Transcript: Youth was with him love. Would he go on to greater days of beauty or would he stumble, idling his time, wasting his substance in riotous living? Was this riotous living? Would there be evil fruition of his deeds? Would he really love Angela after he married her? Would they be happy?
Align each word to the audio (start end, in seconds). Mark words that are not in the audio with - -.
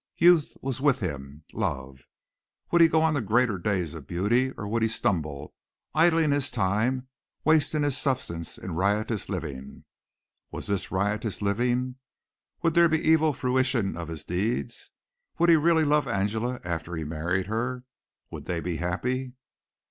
Youth 0.17 0.57
was 0.63 0.81
with 0.81 0.97
him 0.99 1.43
love. 1.53 1.99
Would 2.71 2.81
he 2.81 2.87
go 2.87 3.03
on 3.03 3.13
to 3.13 3.21
greater 3.21 3.59
days 3.59 3.93
of 3.93 4.07
beauty 4.07 4.49
or 4.57 4.67
would 4.67 4.81
he 4.81 4.87
stumble, 4.87 5.53
idling 5.93 6.31
his 6.31 6.49
time, 6.49 7.07
wasting 7.45 7.83
his 7.83 7.99
substance 7.99 8.57
in 8.57 8.71
riotous 8.73 9.29
living? 9.29 9.83
Was 10.49 10.65
this 10.65 10.89
riotous 10.91 11.39
living? 11.39 11.97
Would 12.63 12.73
there 12.73 12.89
be 12.89 12.97
evil 13.07 13.31
fruition 13.31 13.95
of 13.95 14.07
his 14.07 14.23
deeds? 14.23 14.89
Would 15.37 15.49
he 15.49 15.55
really 15.55 15.85
love 15.85 16.07
Angela 16.07 16.59
after 16.63 16.95
he 16.95 17.03
married 17.03 17.45
her? 17.45 17.83
Would 18.31 18.45
they 18.45 18.59
be 18.59 18.77
happy? 18.77 19.33